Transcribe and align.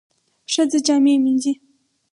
ښځه 0.53 0.79
جامې 0.85 1.13
مینځي. 1.23 1.53